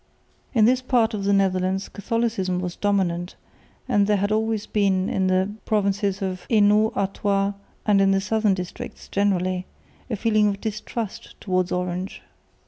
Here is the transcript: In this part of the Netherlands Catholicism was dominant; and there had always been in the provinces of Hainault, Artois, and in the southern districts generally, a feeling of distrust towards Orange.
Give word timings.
In 0.55 0.65
this 0.65 0.81
part 0.81 1.13
of 1.13 1.25
the 1.25 1.31
Netherlands 1.31 1.87
Catholicism 1.87 2.59
was 2.59 2.75
dominant; 2.75 3.35
and 3.87 4.07
there 4.07 4.17
had 4.17 4.31
always 4.31 4.65
been 4.65 5.07
in 5.07 5.27
the 5.27 5.51
provinces 5.63 6.23
of 6.23 6.47
Hainault, 6.49 6.93
Artois, 6.97 7.53
and 7.85 8.01
in 8.01 8.09
the 8.09 8.19
southern 8.19 8.55
districts 8.55 9.07
generally, 9.07 9.67
a 10.09 10.15
feeling 10.15 10.47
of 10.47 10.59
distrust 10.59 11.35
towards 11.39 11.71
Orange. 11.71 12.23